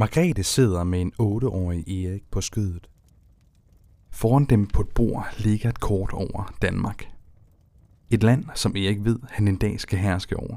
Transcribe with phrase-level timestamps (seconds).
[0.00, 2.88] Margrethe sidder med en 8-årig Erik på skødet.
[4.10, 7.04] Foran dem på et bord ligger et kort over Danmark.
[8.10, 10.56] Et land, som Erik ved, han en dag skal herske over.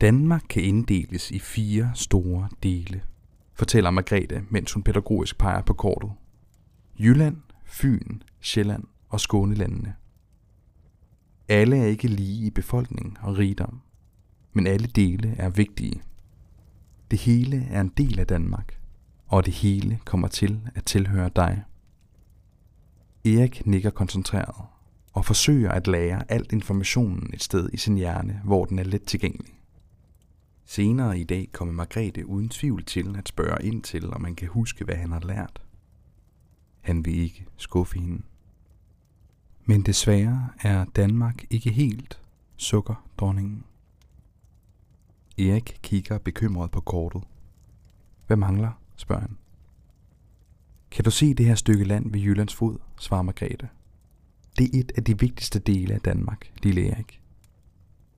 [0.00, 3.02] Danmark kan inddeles i fire store dele,
[3.54, 6.10] fortæller Margrethe, mens hun pædagogisk peger på kortet.
[6.98, 9.94] Jylland, Fyn, Sjælland og Skånelandene.
[11.48, 13.80] Alle er ikke lige i befolkning og rigdom,
[14.52, 16.02] men alle dele er vigtige.
[17.10, 18.80] Det hele er en del af Danmark,
[19.26, 21.62] og det hele kommer til at tilhøre dig.
[23.24, 24.66] Erik nikker koncentreret
[25.12, 29.02] og forsøger at lære alt informationen et sted i sin hjerne, hvor den er let
[29.02, 29.60] tilgængelig.
[30.64, 34.48] Senere i dag kommer Margrethe uden tvivl til at spørge ind til, om man kan
[34.48, 35.62] huske, hvad han har lært.
[36.80, 38.22] Han vil ikke skuffe hende.
[39.64, 42.20] Men desværre er Danmark ikke helt,
[42.56, 43.64] sukkerdronningen.
[45.38, 47.22] Erik kigger bekymret på kortet.
[48.26, 49.36] Hvad mangler, spørger han.
[50.90, 53.68] Kan du se det her stykke land ved Jyllands fod, svarer Margrethe.
[54.58, 57.22] Det er et af de vigtigste dele af Danmark, lille Erik.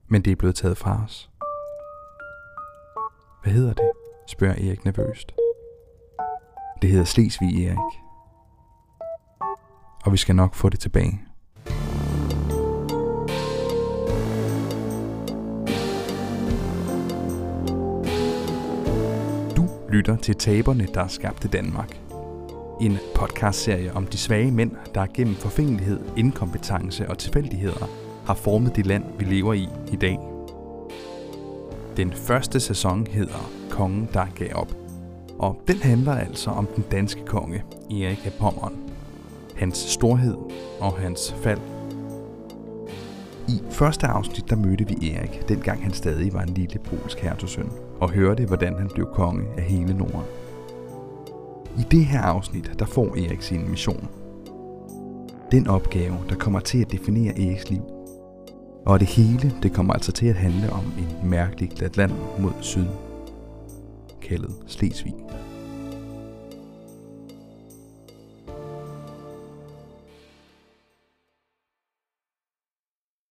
[0.07, 1.29] Men det er blevet taget fra os.
[3.43, 3.91] Hvad hedder det?
[4.27, 5.31] spørger Erik nervøst.
[6.81, 8.01] Det hedder Slesvig, Erik.
[10.05, 11.28] Og vi skal nok få det tilbage.
[19.91, 21.99] Lytter til Taberne, der skabte Danmark.
[22.81, 27.89] En podcastserie om de svage mænd, der gennem forfængelighed, inkompetence og tilfældigheder
[28.25, 30.19] har formet det land, vi lever i i dag.
[31.97, 34.75] Den første sæson hedder Kongen, der gav op.
[35.39, 38.73] Og den handler altså om den danske konge, Erik af Pommern.
[39.55, 40.37] Hans storhed
[40.79, 41.59] og hans fald.
[43.47, 47.71] I første afsnit der mødte vi Erik, dengang han stadig var en lille polsk hertugsøn,
[48.01, 50.25] og hørte, hvordan han blev konge af hele Norden.
[51.77, 54.07] I det her afsnit, der får Erik sin mission.
[55.51, 57.81] Den opgave, der kommer til at definere Eriks liv.
[58.85, 62.51] Og det hele, det kommer altså til at handle om en mærkelig glat land mod
[62.61, 62.87] syd,
[64.21, 65.13] kaldet Slesvig.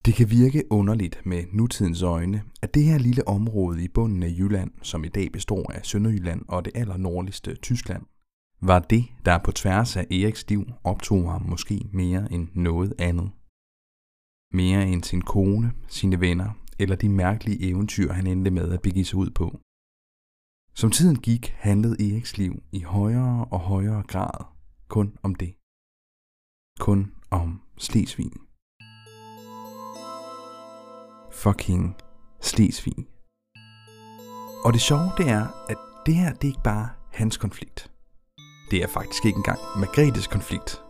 [0.08, 4.34] Det kan virke underligt med nutidens øjne, at det her lille område i bunden af
[4.38, 8.02] Jylland, som i dag består af Sønderjylland og det allernordligste Tyskland,
[8.62, 13.30] var det, der på tværs af Eriks liv optog ham måske mere end noget andet.
[14.52, 19.04] Mere end sin kone, sine venner eller de mærkelige eventyr, han endte med at begive
[19.04, 19.60] sig ud på.
[20.74, 24.44] Som tiden gik, handlede Eriks liv i højere og højere grad
[24.88, 25.54] kun om det.
[26.80, 28.47] Kun om Slesvig.
[31.42, 31.96] Fucking
[32.40, 32.94] Slesvig.
[34.64, 35.76] Og det sjove det er, at
[36.06, 37.90] det her det er ikke bare hans konflikt.
[38.70, 40.82] Det er faktisk ikke engang Margrethes konflikt.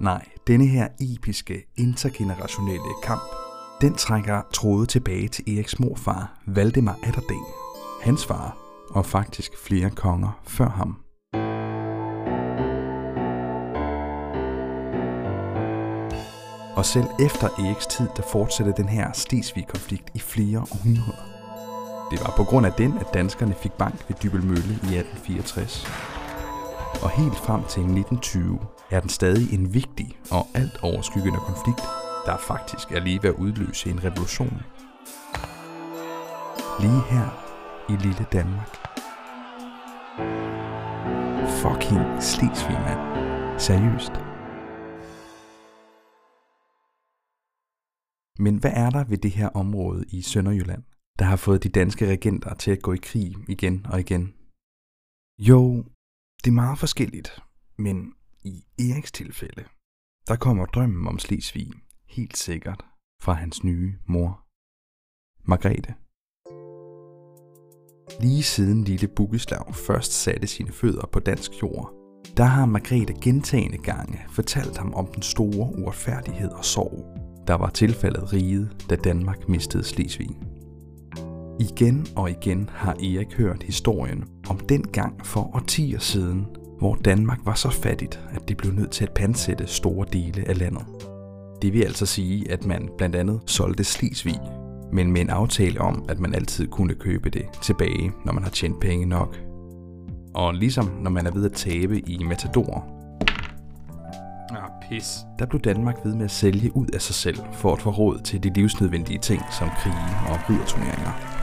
[0.00, 3.22] Nej, denne her episke, intergenerationelle kamp,
[3.80, 7.44] den trækker tråde tilbage til Eriks morfar, Valdemar Atterdag,
[8.02, 8.56] hans far,
[8.90, 11.07] og faktisk flere konger før ham.
[16.78, 21.24] Og selv efter Eriks tid, der fortsatte den her Slesvig-konflikt i flere århundreder.
[22.10, 25.86] Det var på grund af den, at danskerne fik bank ved Dybel Mølle i 1864
[27.02, 28.58] og helt frem til 1920
[28.90, 31.82] er den stadig en vigtig og alt overskyggende konflikt,
[32.26, 34.62] der faktisk er lige ved at udløse en revolution.
[36.80, 37.28] Lige her
[37.88, 38.76] i lille Danmark.
[41.48, 43.00] Fucking Slesvig, mand.
[43.58, 44.27] Seriøst.
[48.38, 50.82] Men hvad er der ved det her område i Sønderjylland,
[51.18, 54.34] der har fået de danske regenter til at gå i krig igen og igen?
[55.38, 55.84] Jo,
[56.44, 57.42] det er meget forskelligt,
[57.78, 59.64] men i Eriks tilfælde,
[60.28, 61.70] der kommer drømmen om Slesvig
[62.08, 62.84] helt sikkert
[63.22, 64.44] fra hans nye mor,
[65.50, 65.94] Margrethe.
[68.20, 71.94] Lige siden lille Bugeslav først satte sine fødder på dansk jord,
[72.36, 77.70] der har Margrethe gentagende gange fortalt ham om den store uretfærdighed og sorg, der var
[77.70, 80.30] tilfældet riget, da Danmark mistede Slesvig.
[81.60, 86.46] Igen og igen har Erik hørt historien om den gang for årtier siden,
[86.78, 90.58] hvor Danmark var så fattigt, at det blev nødt til at pansætte store dele af
[90.58, 90.82] landet.
[91.62, 94.40] Det vil altså sige, at man blandt andet solgte Slesvig,
[94.92, 98.50] men med en aftale om, at man altid kunne købe det tilbage, når man har
[98.50, 99.38] tjent penge nok.
[100.34, 102.97] Og ligesom når man er ved at tabe i Matador,
[104.88, 105.26] pis.
[105.38, 108.18] der blev Danmark ved med at sælge ud af sig selv for at få råd
[108.18, 109.94] til de livsnødvendige ting som krige
[110.28, 111.38] og ridderturneringer.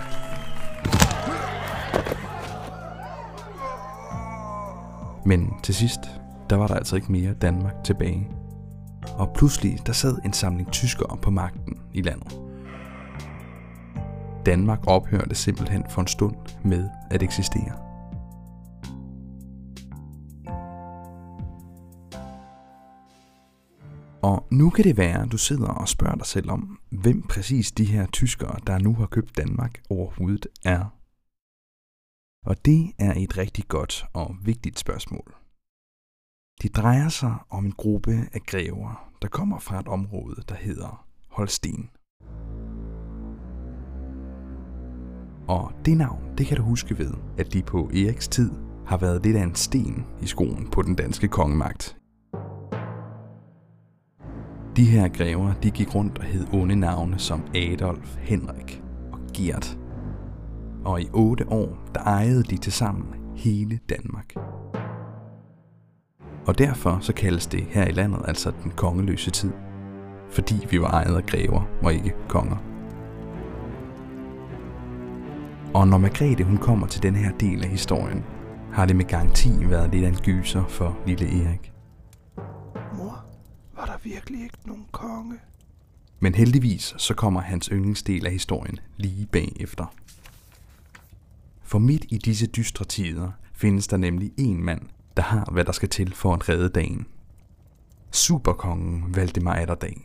[5.26, 6.00] Men til sidst,
[6.50, 8.28] der var der altså ikke mere Danmark tilbage.
[9.18, 12.40] Og pludselig, der sad en samling tyskere på magten i landet.
[14.46, 17.85] Danmark ophørte simpelthen for en stund med at eksistere.
[24.30, 27.72] Og nu kan det være, at du sidder og spørger dig selv om, hvem præcis
[27.72, 30.84] de her tyskere, der nu har købt Danmark, overhovedet er.
[32.46, 35.36] Og det er et rigtig godt og vigtigt spørgsmål.
[36.62, 41.08] Det drejer sig om en gruppe af grever, der kommer fra et område, der hedder
[41.30, 41.90] Holsten.
[45.48, 48.52] Og det navn, det kan du huske ved, at de på Eriks tid
[48.86, 51.98] har været lidt af en sten i skoen på den danske kongemagt.
[54.76, 59.78] De her grever, de gik rundt og hed onde navne som Adolf, Henrik og Gert.
[60.86, 64.34] Og i otte år, der ejede de til sammen hele Danmark.
[66.48, 69.52] Og derfor så kaldes det her i landet altså den kongeløse tid.
[70.30, 72.58] Fordi vi var ejet af grever og ikke konger.
[75.74, 78.24] Og når Margrethe hun kommer til den her del af historien,
[78.74, 81.75] har det med garanti været lidt af en gyser for lille Erik.
[83.86, 85.40] Var der virkelig ikke nogen konge?
[86.20, 89.94] Men heldigvis så kommer hans yndlingsdel af historien lige bagefter.
[91.64, 94.82] For midt i disse dystre tider findes der nemlig en mand,
[95.18, 97.08] der har hvad der skal til for at redde dagen.
[98.12, 100.02] Superkongen Valdemar Atterdag.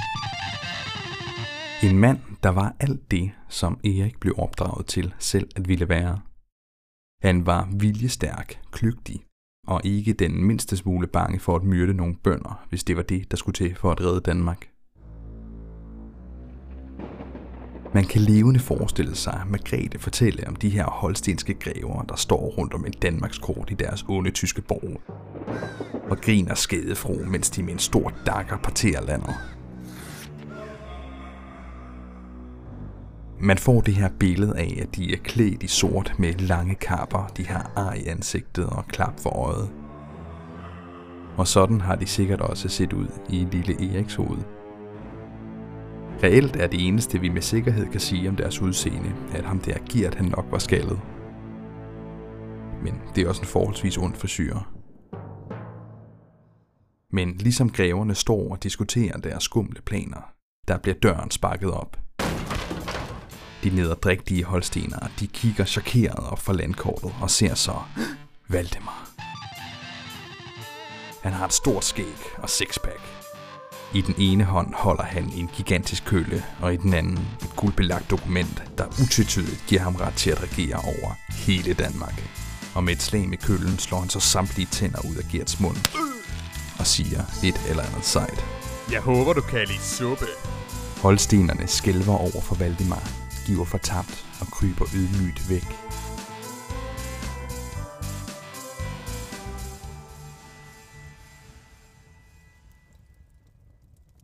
[1.83, 6.21] En mand, der var alt det, som Erik blev opdraget til selv at ville være.
[7.23, 9.21] Han var viljestærk, kløgtig
[9.67, 13.31] og ikke den mindste smule bange for at myrde nogle bønder, hvis det var det,
[13.31, 14.69] der skulle til for at redde Danmark.
[17.95, 22.55] Man kan levende forestille sig at Margrethe fortælle om de her holstenske grever, der står
[22.59, 25.01] rundt om et Danmarks kort i deres onde tyske borg.
[26.11, 29.35] Og griner skadefro, mens de med en stor dakker parterer landet.
[33.43, 37.33] Man får det her billede af, at de er klædt i sort med lange kapper,
[37.37, 39.71] de har ar i ansigtet og klap for øjet.
[41.37, 44.39] Og sådan har de sikkert også set ud i lille Eriks hoved.
[46.23, 49.79] Reelt er det eneste, vi med sikkerhed kan sige om deres udseende, at ham der
[49.91, 51.01] Gert han nok var skaldet.
[52.83, 54.63] Men det er også en forholdsvis ond forsyre.
[57.13, 60.33] Men ligesom greverne står og diskuterer deres skumle planer,
[60.69, 61.97] der bliver døren sparket op.
[63.65, 67.75] De nederdrægtige holstenere, de kigger chokeret op fra landkortet og ser så
[68.49, 69.09] Valdemar.
[71.23, 73.01] Han har et stort skæg og sixpack.
[73.95, 78.11] I den ene hånd holder han en gigantisk kølle, og i den anden et guldbelagt
[78.11, 82.23] dokument, der utvetydigt giver ham ret til at regere over hele Danmark.
[82.75, 85.77] Og med et slag med køllen slår han så samtlige tænder ud af Gerts mund
[86.79, 88.45] og siger et eller andet sejt.
[88.93, 90.27] Jeg håber, du kan lide suppe.
[91.03, 93.09] Holstenerne skælver over for Valdemar,
[93.51, 95.67] giver fortabt og kryber ydmygt væk.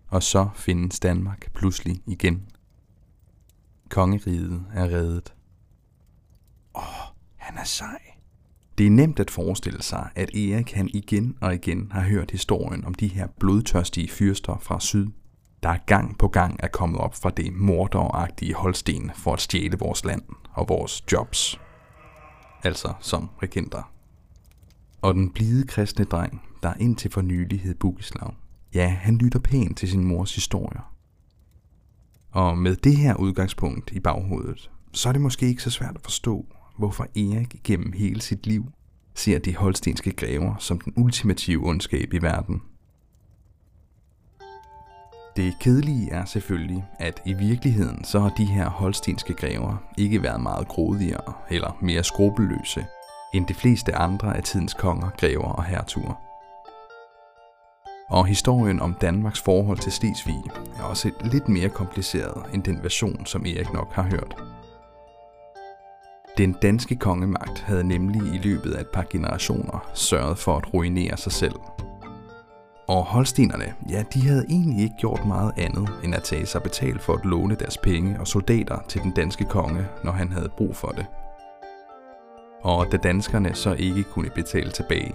[0.09, 2.49] Og så findes Danmark pludselig igen.
[3.89, 5.35] Kongeriget er reddet.
[6.75, 6.83] Åh,
[7.37, 8.01] han er sej.
[8.79, 12.85] Det er nemt at forestille sig, at Erik han igen og igen har hørt historien
[12.85, 15.07] om de her blodtørstige fyrster fra syd,
[15.67, 20.05] der gang på gang er kommet op fra det morderagtige Holsten for at stjæle vores
[20.05, 21.61] land og vores jobs.
[22.63, 23.93] Altså som regenter.
[25.03, 28.35] Og den blide kristne dreng, der indtil for nylig hed Bugislav,
[28.75, 30.93] ja, han lytter pænt til sin mors historier.
[32.31, 36.03] Og med det her udgangspunkt i baghovedet, så er det måske ikke så svært at
[36.03, 36.47] forstå,
[36.79, 38.67] hvorfor Erik gennem hele sit liv
[39.15, 42.63] ser de holstenske grever som den ultimative ondskab i verden–
[45.37, 50.41] det kedelige er selvfølgelig, at i virkeligheden så har de her holstenske grever ikke været
[50.41, 52.87] meget grådigere eller mere skrupelløse
[53.35, 56.15] end de fleste andre af tidens konger, grever og hertuger.
[58.11, 60.43] Og historien om Danmarks forhold til Slesvig
[60.79, 64.37] er også lidt mere kompliceret end den version, som Erik nok har hørt.
[66.39, 71.17] Den danske kongemagt havde nemlig i løbet af et par generationer sørget for at ruinere
[71.17, 71.55] sig selv
[72.89, 77.03] og holstenerne, ja, de havde egentlig ikke gjort meget andet end at tage sig betalt
[77.03, 80.77] for at låne deres penge og soldater til den danske konge, når han havde brug
[80.77, 81.07] for det.
[82.63, 85.15] Og da danskerne så ikke kunne betale tilbage,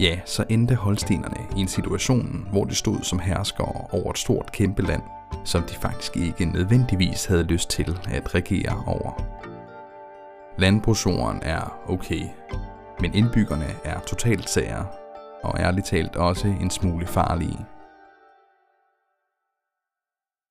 [0.00, 4.52] ja, så endte holstenerne i en situation, hvor de stod som herskere over et stort
[4.52, 5.02] kæmpe land,
[5.44, 9.24] som de faktisk ikke nødvendigvis havde lyst til at regere over.
[10.58, 12.22] Landbrugsjorden er okay,
[13.00, 14.99] men indbyggerne er totalt sager
[15.42, 17.66] og ærligt talt også en smule farlige.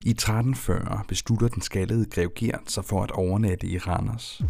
[0.05, 4.41] I 1340 beslutter den skaldede grev Gert sig for at overnatte i Randers.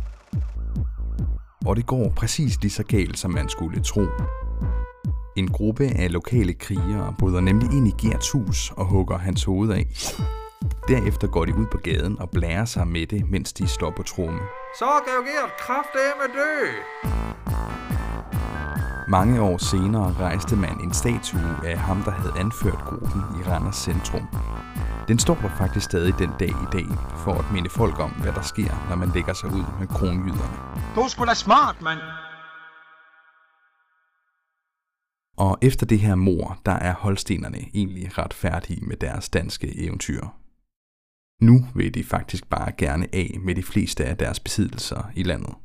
[1.65, 4.01] Og det går præcis lige så galt, som man skulle tro.
[5.37, 9.71] En gruppe af lokale krigere bryder nemlig ind i Gerts hus og hugger hans hoved
[9.71, 9.85] af.
[10.87, 14.03] Derefter går de ud på gaden og blærer sig med det, mens de står på
[14.03, 14.39] tromme.
[14.79, 17.18] Så grev Gert kraftedeme dø!
[19.09, 23.75] Mange år senere rejste man en statue af ham, der havde anført gruppen i Randers
[23.75, 24.27] centrum.
[25.07, 26.87] Den står der faktisk stadig den dag i dag,
[27.23, 30.57] for at minde folk om, hvad der sker, når man lægger sig ud med kronjyderne.
[30.95, 31.99] Du sgu da smart, mand.
[35.37, 40.23] Og efter det her mor, der er holstenerne egentlig ret færdige med deres danske eventyr.
[41.41, 45.55] Nu vil de faktisk bare gerne af med de fleste af deres besiddelser i landet.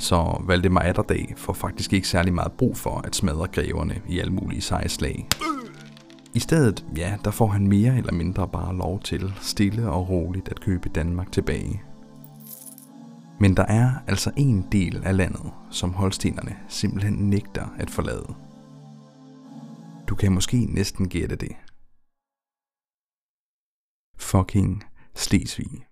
[0.00, 4.32] Så Valdemar Atterdag får faktisk ikke særlig meget brug for at smadre greverne i alle
[4.32, 5.28] mulige seje slag.
[6.34, 10.48] I stedet, ja, der får han mere eller mindre bare lov til stille og roligt
[10.48, 11.82] at købe Danmark tilbage.
[13.40, 18.34] Men der er altså en del af landet, som holstenerne simpelthen nægter at forlade.
[20.08, 21.52] Du kan måske næsten gætte det.
[24.18, 25.89] Fucking Slesvig.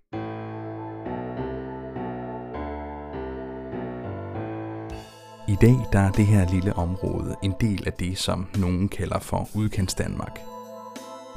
[5.49, 9.19] I dag der er det her lille område en del af det, som nogen kalder
[9.19, 9.95] for udkants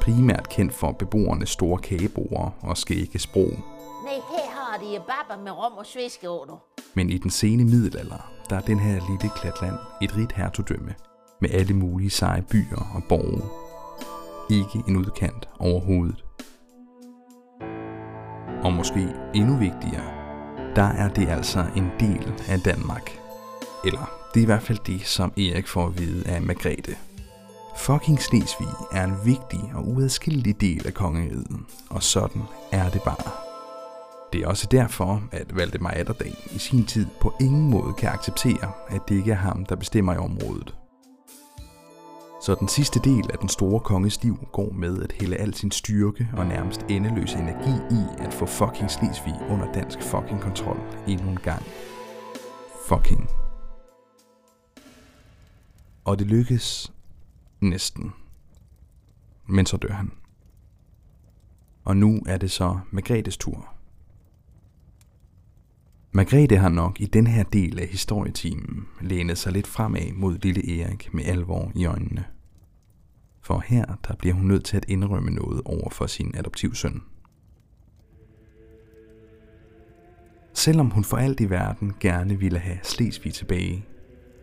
[0.00, 3.50] Primært kendt for beboernes store kageboer og skægge sprog.
[4.04, 6.64] Nej, her har de babber med rom og svæskeåter.
[6.94, 10.94] Men i den sene middelalder, der er den her lille klatland et rigt hertugdømme
[11.40, 13.42] med alle mulige seje byer og borge.
[14.50, 16.24] Ikke en udkant overhovedet.
[18.64, 20.12] Og måske endnu vigtigere,
[20.76, 23.21] der er det altså en del af Danmark.
[23.84, 26.96] Eller det er i hvert fald det, som Erik får at vide af Margrethe.
[27.76, 31.46] Fucking Slesvig er en vigtig og uadskillelig del af kongeriget,
[31.90, 33.30] og sådan er det bare.
[34.32, 38.72] Det er også derfor, at Valdemar Atterdag i sin tid på ingen måde kan acceptere,
[38.88, 40.74] at det ikke er ham, der bestemmer i området.
[42.42, 45.70] Så den sidste del af den store konges liv går med at hælde al sin
[45.70, 51.30] styrke og nærmest endeløse energi i at få fucking Slesvig under dansk fucking kontrol endnu
[51.30, 51.62] en gang.
[52.88, 53.41] Fucking.
[56.04, 56.92] Og det lykkes
[57.60, 58.12] næsten.
[59.46, 60.12] Men så dør han.
[61.84, 63.74] Og nu er det så Margrethes tur.
[66.12, 70.80] Margrethe har nok i den her del af historietimen lænet sig lidt fremad mod lille
[70.80, 72.24] Erik med alvor i øjnene.
[73.40, 77.02] For her der bliver hun nødt til at indrømme noget over for sin adoptivsøn.
[80.54, 83.86] Selvom hun for alt i verden gerne ville have Slesvig tilbage,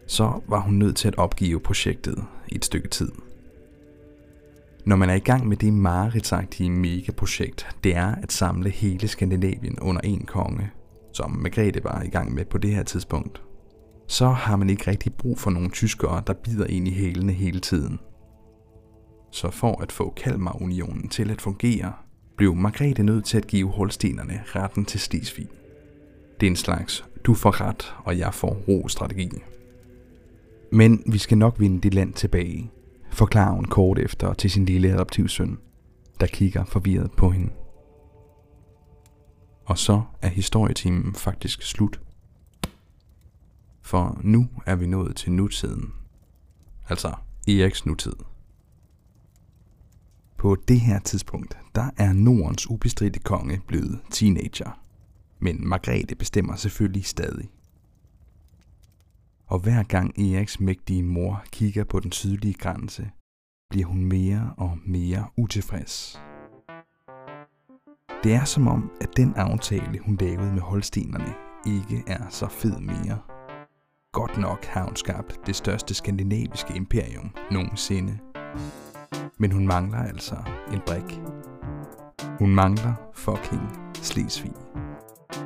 [0.10, 3.12] så var hun nødt til at opgive projektet i et stykke tid.
[4.86, 9.80] Når man er i gang med det mareridtsagtige megaprojekt, det er at samle hele Skandinavien
[9.80, 10.72] under en konge,
[11.14, 13.42] som Margrethe var i gang med på det her tidspunkt,
[14.08, 17.60] så har man ikke rigtig brug for nogle tyskere, der bider ind i hælene hele
[17.60, 18.00] tiden.
[19.32, 21.94] Så for at få Kalmarunionen til at fungere,
[22.38, 25.48] blev Margrethe nødt til at give holstenerne retten til Slesvig.
[26.40, 29.30] Det er en slags du får ret, og jeg får ro strategi.
[30.72, 32.72] Men vi skal nok vinde det land tilbage,
[33.12, 35.58] forklarer hun kort efter til sin lille adoptivsøn,
[36.20, 37.50] der kigger forvirret på hende.
[39.66, 42.02] Og så er historietimen faktisk slut.
[43.82, 45.94] For nu er vi nået til nutiden.
[46.90, 47.14] Altså
[47.48, 48.14] Eriks nutid.
[50.38, 54.80] På det her tidspunkt, der er Nordens ubestridte konge blevet teenager.
[55.40, 57.50] Men Margrethe bestemmer selvfølgelig stadig.
[59.50, 63.10] Og hver gang Eriks mægtige mor kigger på den sydlige grænse,
[63.70, 66.22] bliver hun mere og mere utilfreds.
[68.24, 71.34] Det er som om, at den aftale, hun lavede med holstenerne,
[71.68, 73.20] ikke er så fed mere.
[74.14, 78.20] Godt nok har hun skabt det største skandinaviske imperium nogensinde.
[79.38, 80.36] Men hun mangler altså
[80.74, 81.20] en brik.
[82.40, 83.62] Hun mangler fucking
[83.94, 84.54] Slesvig.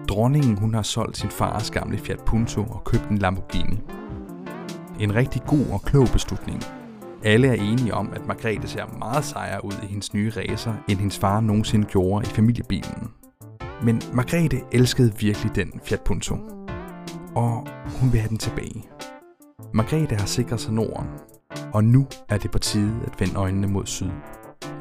[0.10, 3.93] Dronningen hun har solgt sin fars gamle Fiat Punto og købt en Lamborghini.
[5.00, 6.64] En rigtig god og klog beslutning.
[7.24, 11.00] Alle er enige om, at Margrethe ser meget sejere ud i hendes nye racer, end
[11.00, 13.12] hendes far nogensinde gjorde i familiebilen.
[13.84, 16.36] Men Margrethe elskede virkelig den Fiat Punto.
[17.36, 17.68] Og
[18.02, 18.86] hun vil have den tilbage.
[19.74, 21.08] Margrethe har sikret sig Norden,
[21.74, 24.10] og nu er det på tide at vende øjnene mod syd.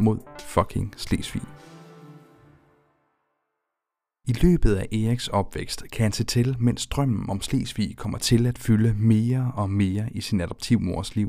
[0.01, 1.43] Mod fucking Slesvig.
[4.29, 8.47] I løbet af Eriks opvækst kan han se til, mens drømmen om Slesvig kommer til
[8.47, 11.29] at fylde mere og mere i sin adoptivmors liv.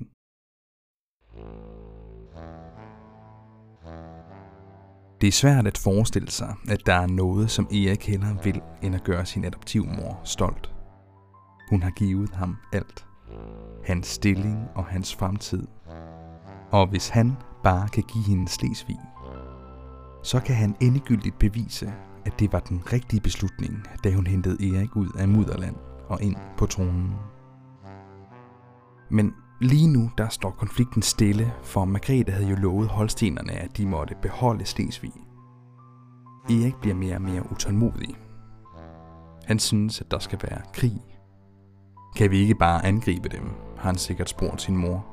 [5.21, 8.95] Det er svært at forestille sig, at der er noget, som Erik hellere vil, end
[8.95, 10.73] at gøre sin adoptivmor stolt.
[11.69, 13.05] Hun har givet ham alt.
[13.85, 15.67] Hans stilling og hans fremtid.
[16.71, 17.31] Og hvis han
[17.63, 18.99] bare kan give hende Slesvig,
[20.23, 21.93] så kan han endegyldigt bevise,
[22.25, 25.75] at det var den rigtige beslutning, da hun hentede Erik ud af Mudderland
[26.07, 27.13] og ind på tronen.
[29.11, 33.85] Men lige nu der står konflikten stille, for Margrethe havde jo lovet holstenerne, at de
[33.85, 35.13] måtte beholde Slesvig.
[36.49, 38.15] Erik bliver mere og mere utålmodig.
[39.45, 41.01] Han synes, at der skal være krig.
[42.15, 45.05] Kan vi ikke bare angribe dem, har han sikkert spurgt sin mor.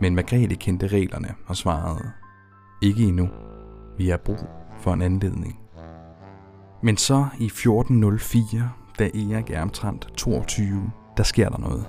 [0.00, 2.10] Men Margrethe kendte reglerne og svarede,
[2.82, 3.28] ikke endnu.
[3.98, 5.63] Vi har brug for en anledning.
[6.84, 11.86] Men så i 1404, da Erik er omtrent 22, der sker der noget.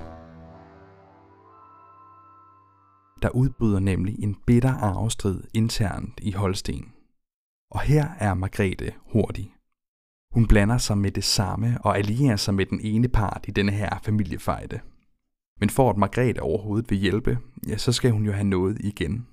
[3.22, 6.92] Der udbryder nemlig en bitter arvestrid internt i Holsten.
[7.72, 9.56] Og her er Margrethe hurtig.
[10.34, 13.72] Hun blander sig med det samme og allierer sig med den ene part i denne
[13.72, 14.80] her familiefejde.
[15.60, 17.38] Men for at Margrethe overhovedet vil hjælpe,
[17.68, 19.28] ja, så skal hun jo have noget igen.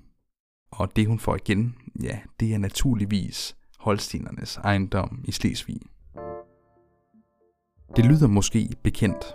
[0.72, 5.80] Og det hun får igen, ja, det er naturligvis holstinernes ejendom i Slesvig.
[7.96, 9.34] Det lyder måske bekendt,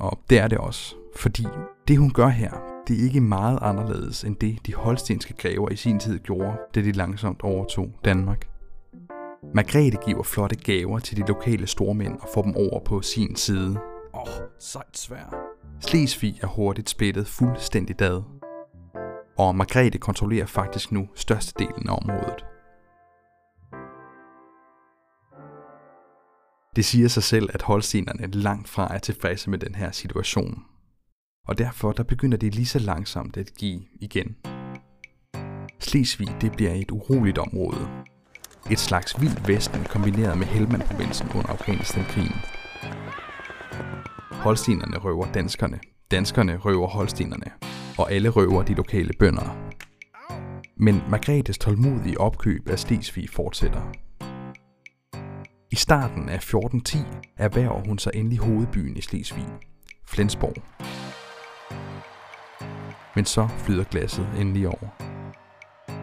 [0.00, 1.46] og det er det også, fordi
[1.88, 2.50] det hun gør her,
[2.88, 6.80] det er ikke meget anderledes end det, de holstenske grever i sin tid gjorde, da
[6.80, 8.48] de langsomt overtog Danmark.
[9.54, 13.78] Margrethe giver flotte gaver til de lokale stormænd og får dem over på sin side.
[14.14, 15.34] Åh, oh, sejt svær.
[15.80, 18.22] Slesvig er hurtigt splittet fuldstændig ad.
[19.38, 22.51] Og Margrethe kontrollerer faktisk nu størstedelen af området.
[26.76, 30.62] Det siger sig selv, at holstenerne langt fra er tilfredse med den her situation.
[31.48, 34.36] Og derfor der begynder det lige så langsomt at give igen.
[35.80, 37.88] Slesvig det bliver et uroligt område.
[38.70, 42.36] Et slags vild vesten kombineret med Helmand-provinsen under Afghanistan-krigen.
[44.30, 47.50] Holstenerne røver danskerne, danskerne røver holstenerne,
[47.98, 49.70] og alle røver de lokale bønder.
[50.76, 53.92] Men Margrethes tålmodige opkøb af Slesvig fortsætter.
[55.72, 56.98] I starten af 1410
[57.36, 59.46] erhverver hun sig endelig hovedbyen i Slesvig,
[60.06, 60.54] Flensborg.
[63.16, 64.88] Men så flyder glasset endelig over.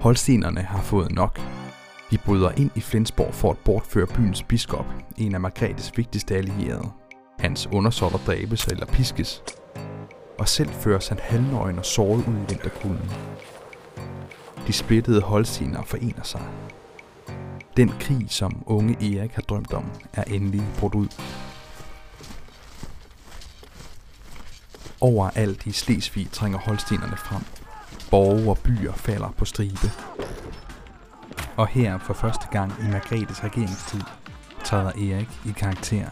[0.01, 1.39] Holstenerne har fået nok.
[2.11, 4.85] De bryder ind i Flensborg for at bortføre byens biskop,
[5.17, 6.91] en af Margrethes vigtigste allierede.
[7.39, 9.43] Hans undersåtter dræbes eller piskes,
[10.39, 13.11] og selv føres han halvnøgen og såret ud i vinterkulden.
[14.67, 16.41] De splittede holstener forener sig
[17.79, 21.07] den krig, som unge Erik har drømt om, er endelig brudt ud.
[25.01, 27.41] Overalt i Slesvig trænger holstenerne frem.
[28.11, 29.91] Borge og byer falder på stribe.
[31.57, 34.01] Og her for første gang i Margrethes regeringstid
[34.63, 36.09] træder Erik i karakter.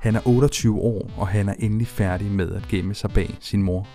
[0.00, 3.62] Han er 28 år, og han er endelig færdig med at gemme sig bag sin
[3.62, 3.86] mor.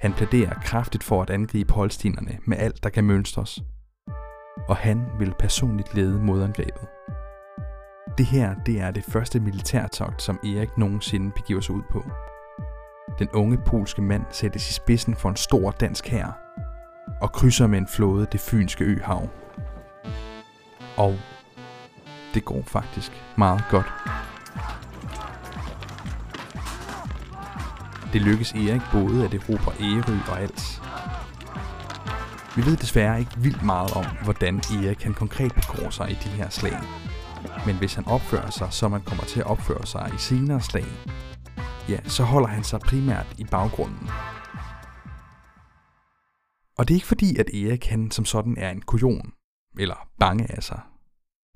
[0.00, 3.62] Han plæderer kraftigt for at angribe holstinerne med alt, der kan mønstres,
[4.68, 6.88] og han vil personligt lede modangrebet.
[8.18, 12.04] Det her det er det første militærtogt, som Erik nogensinde begiver sig ud på.
[13.18, 16.38] Den unge polske mand sættes i spidsen for en stor dansk hær
[17.20, 19.28] og krydser med en flåde det fynske øhav.
[20.96, 21.18] Og
[22.34, 23.92] det går faktisk meget godt.
[28.12, 30.77] Det lykkes Erik både at erobre Ærø og Als,
[32.58, 36.28] vi ved desværre ikke vildt meget om, hvordan Erik kan konkret begår sig i de
[36.28, 36.78] her slag.
[37.66, 40.84] Men hvis han opfører sig, som man kommer til at opføre sig i senere slag,
[41.88, 44.08] ja, så holder han sig primært i baggrunden.
[46.78, 49.32] Og det er ikke fordi, at Erik han som sådan er en kujon,
[49.78, 50.80] eller bange af sig.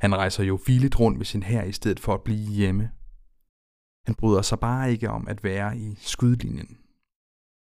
[0.01, 2.91] Han rejser jo filigt rundt med sin hær i stedet for at blive hjemme.
[4.07, 6.79] Han bryder sig bare ikke om at være i skudlinjen.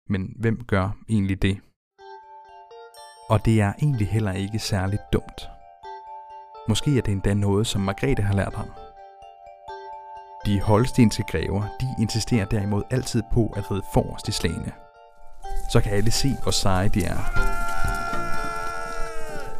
[0.09, 1.61] Men hvem gør egentlig det?
[3.29, 5.49] Og det er egentlig heller ikke særligt dumt.
[6.67, 8.69] Måske er det endda noget, som Margrethe har lært ham.
[10.45, 14.71] De holstenske grever, de insisterer derimod altid på at ride forrest i slagene.
[15.71, 17.17] Så kan alle se, hvor seje de er.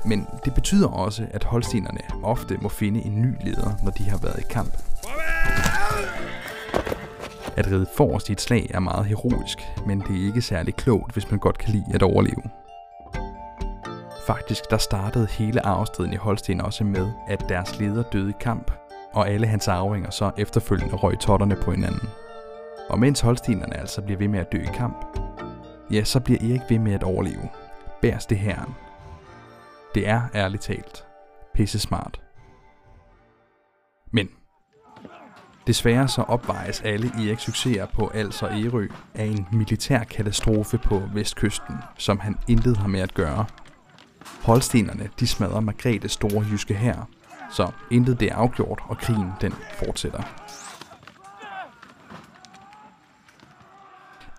[0.07, 4.17] Men det betyder også, at holstenerne ofte må finde en ny leder, når de har
[4.17, 4.73] været i kamp.
[7.57, 11.13] At ride forrest i et slag er meget heroisk, men det er ikke særlig klogt,
[11.13, 12.43] hvis man godt kan lide at overleve.
[14.27, 18.71] Faktisk der startede hele arvestriden i Holsten også med, at deres leder døde i kamp,
[19.13, 22.09] og alle hans arvinger så efterfølgende røg totterne på hinanden.
[22.89, 25.19] Og mens holstenerne altså bliver ved med at dø i kamp,
[25.91, 27.49] ja, så bliver Erik ved med at overleve.
[28.01, 28.75] Bærs det herren.
[29.95, 31.05] Det er ærligt talt
[31.53, 32.21] pisse smart.
[34.11, 34.29] Men
[35.67, 41.01] desværre så opvejes alle Eriks succeser på Als og Ærø af en militær katastrofe på
[41.13, 43.45] vestkysten, som han intet har med at gøre.
[44.43, 47.09] Holstenerne de smadrer Margrethe store jyske hær,
[47.51, 50.23] så intet det er afgjort, og krigen den fortsætter.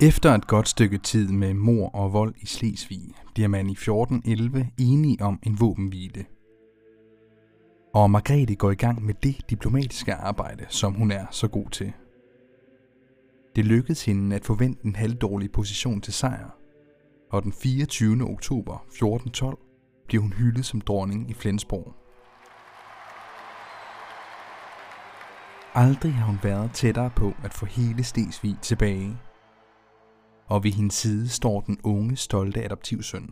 [0.01, 4.71] Efter et godt stykke tid med mor og vold i Slesvig, bliver man i 1411
[4.79, 6.25] enige om en våbenhvile.
[7.95, 11.93] Og Margrethe går i gang med det diplomatiske arbejde, som hun er så god til.
[13.57, 16.51] Det lykkedes hende at forvente en halvdårlig position til sejr,
[17.31, 18.31] og den 24.
[18.31, 19.59] oktober 1412
[20.09, 21.95] bliver hun hyldet som dronning i Flensborg.
[25.75, 29.17] Aldrig har hun været tættere på at få hele Stesvig tilbage.
[30.47, 33.31] Og ved hendes side står den unge, stolte adoptivsøn,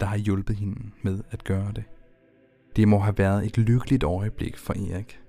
[0.00, 1.84] der har hjulpet hende med at gøre det.
[2.76, 5.20] Det må have været et lykkeligt øjeblik for Erik.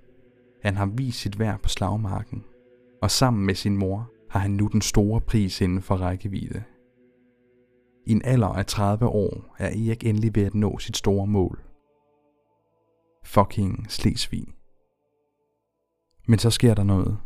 [0.64, 2.44] Han har vist sit værd på slagmarken,
[3.02, 6.64] og sammen med sin mor har han nu den store pris inden for rækkevidde.
[8.06, 11.60] I en alder af 30 år er Erik endelig ved at nå sit store mål.
[13.24, 14.48] Fucking Slesvig.
[16.28, 17.18] Men så sker der noget.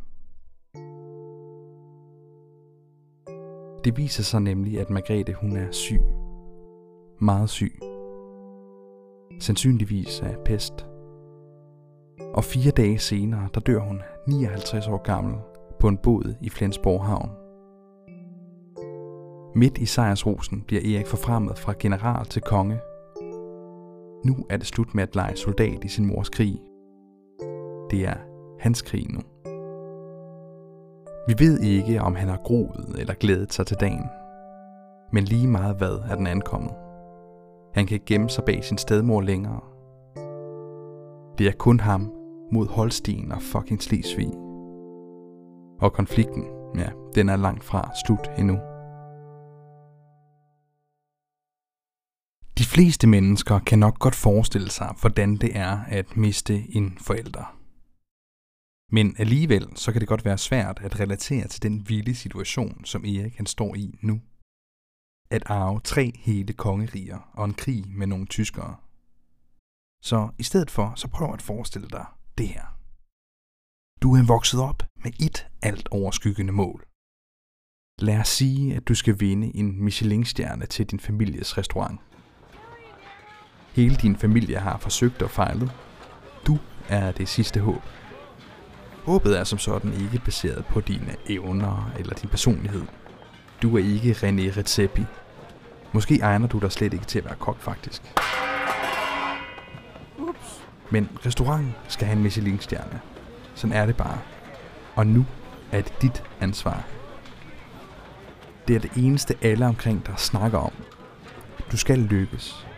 [3.83, 6.01] Det viser sig nemlig, at Margrethe hun er syg.
[7.21, 7.79] Meget syg.
[9.39, 10.85] Sandsynligvis af pest.
[12.33, 15.35] Og fire dage senere, der dør hun 59 år gammel
[15.79, 17.48] på en båd i Flensborg Havn.
[19.55, 22.79] Midt i sejrsrosen bliver Erik forfremmet fra general til konge.
[24.25, 26.61] Nu er det slut med at lege soldat i sin mors krig.
[27.91, 28.17] Det er
[28.59, 29.19] hans krig nu.
[31.27, 34.05] Vi ved ikke, om han har groet eller glædet sig til dagen.
[35.13, 36.71] Men lige meget hvad er den ankommet.
[37.73, 39.61] Han kan gemme sig bag sin stedmor længere.
[41.37, 42.11] Det er kun ham
[42.51, 44.31] mod Holsten og fucking Slesvig.
[45.81, 48.57] Og konflikten, ja, den er langt fra slut endnu.
[52.59, 57.57] De fleste mennesker kan nok godt forestille sig, hvordan det er at miste en forælder.
[58.91, 63.05] Men alligevel så kan det godt være svært at relatere til den vilde situation, som
[63.05, 64.21] Erik han står i nu.
[65.29, 68.75] At arve tre hele kongeriger og en krig med nogle tyskere.
[70.03, 72.05] Så i stedet for, så prøv at forestille dig
[72.37, 72.65] det her.
[74.01, 76.85] Du er vokset op med et alt overskyggende mål.
[77.99, 81.99] Lad os sige, at du skal vinde en Michelin-stjerne til din families restaurant.
[83.73, 85.71] Hele din familie har forsøgt og fejlet.
[86.47, 86.57] Du
[86.89, 87.81] er det sidste håb.
[89.05, 92.83] Håbet er som sådan ikke baseret på dine evner eller din personlighed.
[93.61, 95.05] Du er ikke René Redzepi.
[95.91, 98.01] Måske egner du dig slet ikke til at være kok, faktisk.
[100.17, 100.67] Ups.
[100.89, 102.99] Men restauranten skal have en Michelin-stjerne.
[103.55, 104.17] Sådan er det bare.
[104.95, 105.25] Og nu
[105.71, 106.83] er det dit ansvar.
[108.67, 110.71] Det er det eneste alle omkring dig snakker om.
[111.71, 112.68] Du skal lykkes.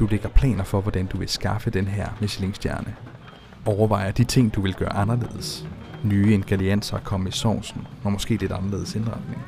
[0.00, 2.94] Du lægger planer for, hvordan du vil skaffe den her Michelin-stjerne.
[3.66, 5.68] Overvejer de ting, du vil gøre anderledes.
[6.04, 9.42] Nye ingredienser at komme i sovsen, og måske lidt anderledes indretning.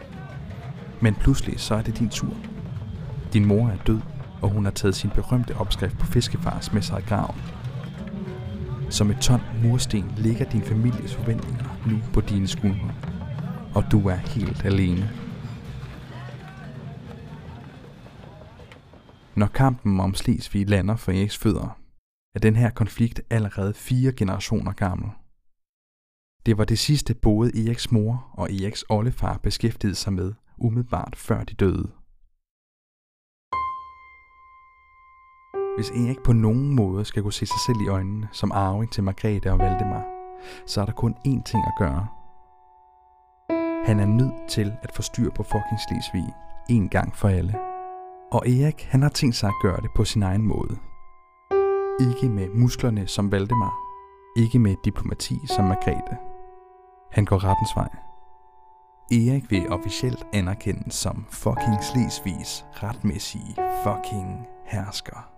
[1.01, 2.35] Men pludselig så er det din tur.
[3.33, 4.01] Din mor er død,
[4.43, 7.41] og hun har taget sin berømte opskrift på fiskefars med sig i graven.
[8.91, 12.91] Som et ton mursten ligger din families forventninger nu på dine skuldre.
[13.75, 15.11] Og du er helt alene.
[19.37, 21.79] Når kampen om Slesvig lander for Eriks fødder,
[22.35, 25.11] er den her konflikt allerede fire generationer gammel.
[26.47, 31.45] Det var det sidste både Eriks mor og Eriks oldefar beskæftigede sig med umiddelbart før
[31.45, 31.93] de døde.
[35.77, 39.03] Hvis Erik på nogen måde skal kunne se sig selv i øjnene som arving til
[39.05, 40.05] Margrethe og Valdemar,
[40.67, 42.07] så er der kun én ting at gøre.
[43.87, 46.35] Han er nødt til at få styr på fucking Slesvig
[46.69, 47.72] en gang for alle.
[48.33, 50.79] Og Erik, han har tænkt sig at gøre det på sin egen måde.
[52.01, 53.75] Ikke med musklerne som Valdemar.
[54.37, 56.17] Ikke med diplomati som Margrethe.
[57.13, 57.89] Han går rettens vej.
[59.11, 65.29] Erik vil officielt anerkendes som fucking Slesvigs retmæssige fucking hersker.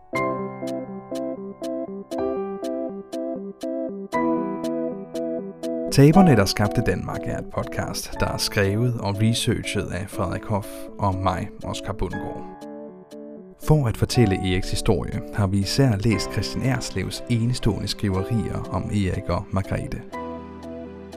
[5.92, 10.68] Taberne, der skabte Danmark, er et podcast, der er skrevet og researchet af Frederik Hoff
[10.98, 12.73] og mig, Oscar Bundgaard.
[13.66, 19.28] For at fortælle Eriks historie, har vi især læst Christian Erslevs enestående skriverier om Erik
[19.28, 20.02] og Margrethe.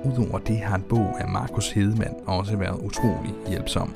[0.06, 3.96] Udover det har en bog af Markus Hedemann også været utrolig hjælpsom.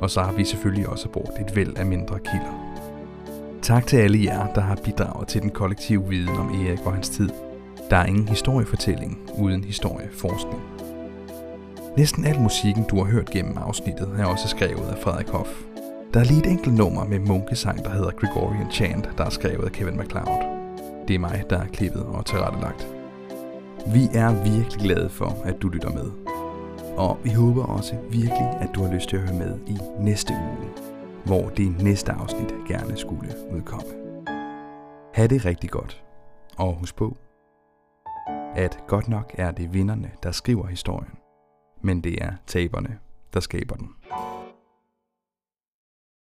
[0.00, 2.74] Og så har vi selvfølgelig også brugt et væld af mindre kilder.
[3.62, 7.08] Tak til alle jer, der har bidraget til den kollektive viden om Erik og hans
[7.08, 7.28] tid.
[7.90, 10.62] Der er ingen historiefortælling uden historieforskning.
[11.96, 15.50] Næsten al musikken, du har hørt gennem afsnittet, er også skrevet af Frederik Hoff.
[16.14, 19.64] Der er lige et enkelt nummer med munkesang, der hedder Gregorian Chant, der er skrevet
[19.64, 20.42] af Kevin MacLeod.
[21.08, 22.88] Det er mig, der er klippet og tilrettelagt.
[23.86, 26.10] Vi er virkelig glade for, at du lytter med.
[26.96, 30.32] Og vi håber også virkelig, at du har lyst til at høre med i næste
[30.32, 30.70] uge,
[31.24, 33.92] hvor det næste afsnit gerne skulle udkomme.
[35.14, 36.02] Ha' det rigtig godt.
[36.56, 37.16] Og husk på,
[38.56, 41.12] at godt nok er det vinderne, der skriver historien,
[41.82, 42.98] men det er taberne,
[43.34, 43.88] der skaber den.